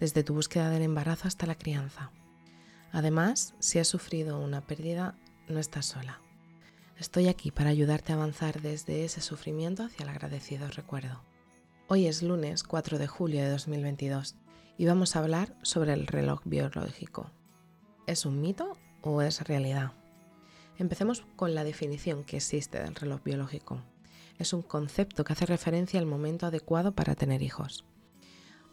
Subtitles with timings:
[0.00, 2.10] desde tu búsqueda del embarazo hasta la crianza.
[2.92, 5.16] Además, si has sufrido una pérdida,
[5.48, 6.20] no estás sola.
[6.98, 11.22] Estoy aquí para ayudarte a avanzar desde ese sufrimiento hacia el agradecido recuerdo.
[11.88, 14.36] Hoy es lunes 4 de julio de 2022
[14.78, 17.30] y vamos a hablar sobre el reloj biológico.
[18.06, 19.92] ¿Es un mito o es realidad?
[20.78, 23.80] Empecemos con la definición que existe del reloj biológico.
[24.38, 27.84] Es un concepto que hace referencia al momento adecuado para tener hijos.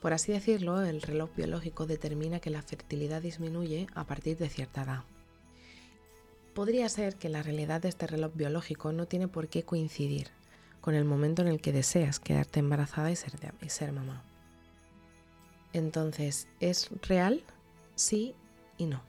[0.01, 4.83] Por así decirlo, el reloj biológico determina que la fertilidad disminuye a partir de cierta
[4.83, 5.03] edad.
[6.55, 10.29] Podría ser que la realidad de este reloj biológico no tiene por qué coincidir
[10.81, 14.23] con el momento en el que deseas quedarte embarazada y ser, y ser mamá.
[15.71, 17.43] Entonces, ¿es real?
[17.95, 18.33] Sí
[18.79, 19.03] y no.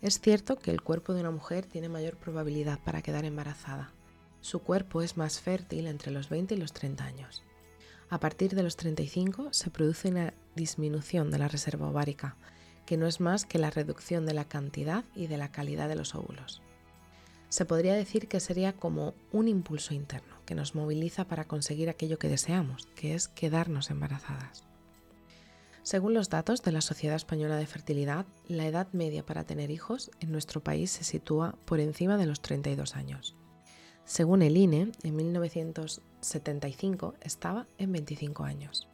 [0.00, 3.92] Es cierto que el cuerpo de una mujer tiene mayor probabilidad para quedar embarazada.
[4.40, 7.42] Su cuerpo es más fértil entre los 20 y los 30 años.
[8.12, 12.36] A partir de los 35 se produce una disminución de la reserva ovárica,
[12.84, 15.94] que no es más que la reducción de la cantidad y de la calidad de
[15.94, 16.60] los óvulos.
[17.48, 22.18] Se podría decir que sería como un impulso interno que nos moviliza para conseguir aquello
[22.18, 24.64] que deseamos, que es quedarnos embarazadas.
[25.82, 30.10] Según los datos de la Sociedad Española de Fertilidad, la edad media para tener hijos
[30.20, 33.36] en nuestro país se sitúa por encima de los 32 años.
[34.04, 35.16] Según el INE, en
[36.22, 38.88] 1975 estaba en 25 años.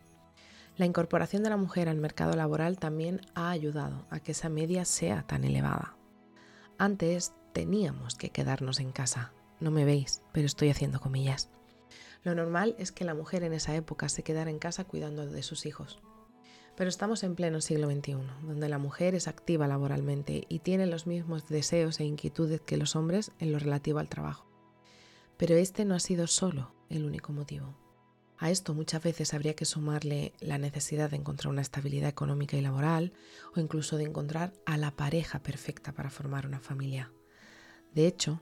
[0.79, 4.87] La incorporación de la mujer al mercado laboral también ha ayudado a que esa media
[4.87, 5.95] sea tan elevada.
[6.79, 9.33] Antes teníamos que quedarnos en casa.
[9.61, 11.51] No me veis, pero estoy haciendo comillas.
[12.25, 15.43] Lo normal es que la mujer en esa época se quedara en casa cuidando de
[15.43, 15.99] sus hijos.
[16.77, 21.07] Pero estamos en pleno siglo XXI, donde la mujer es activa laboralmente y tiene los
[21.07, 24.48] mismos deseos e inquietudes que los hombres en lo relativo al trabajo.
[25.39, 27.75] Pero este no ha sido solo el único motivo.
[28.39, 32.61] A esto muchas veces habría que sumarle la necesidad de encontrar una estabilidad económica y
[32.61, 33.13] laboral
[33.57, 37.13] o incluso de encontrar a la pareja perfecta para formar una familia.
[37.95, 38.41] De hecho,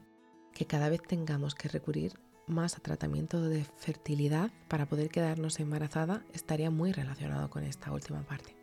[0.53, 2.15] que cada vez tengamos que recurrir
[2.47, 8.23] más a tratamiento de fertilidad para poder quedarnos embarazada estaría muy relacionado con esta última
[8.23, 8.57] parte.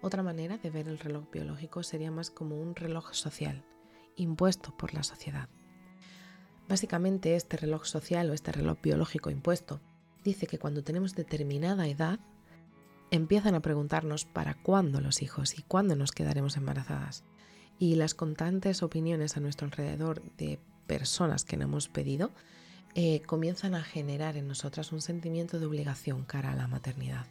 [0.00, 3.64] Otra manera de ver el reloj biológico sería más como un reloj social,
[4.14, 5.48] impuesto por la sociedad.
[6.68, 9.80] Básicamente este reloj social o este reloj biológico impuesto
[10.24, 12.18] dice que cuando tenemos determinada edad
[13.12, 17.24] empiezan a preguntarnos para cuándo los hijos y cuándo nos quedaremos embarazadas.
[17.78, 22.32] Y las constantes opiniones a nuestro alrededor de personas que no hemos pedido
[22.94, 27.26] eh, comienzan a generar en nosotras un sentimiento de obligación cara a la maternidad.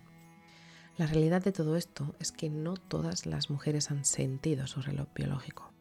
[0.97, 5.07] La realidad de todo esto es que no todas las mujeres han sentido su reloj
[5.13, 5.74] biológico.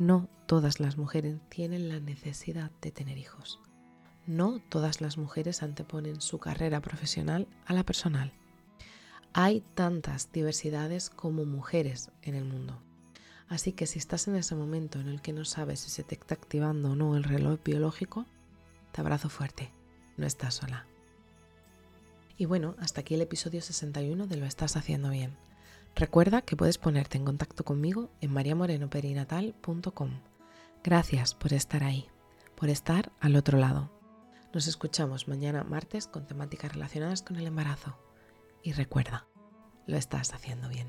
[0.00, 3.60] No todas las mujeres tienen la necesidad de tener hijos.
[4.26, 8.32] No todas las mujeres anteponen su carrera profesional a la personal.
[9.34, 12.80] Hay tantas diversidades como mujeres en el mundo.
[13.46, 16.14] Así que si estás en ese momento en el que no sabes si se te
[16.14, 18.24] está activando o no el reloj biológico,
[18.92, 19.70] te abrazo fuerte,
[20.16, 20.86] no estás sola.
[22.38, 25.36] Y bueno, hasta aquí el episodio 61 de Lo estás haciendo bien.
[25.94, 30.20] Recuerda que puedes ponerte en contacto conmigo en mariamorenoperinatal.com.
[30.82, 32.08] Gracias por estar ahí,
[32.54, 33.90] por estar al otro lado.
[34.54, 37.96] Nos escuchamos mañana martes con temáticas relacionadas con el embarazo.
[38.62, 39.26] Y recuerda,
[39.86, 40.88] lo estás haciendo bien.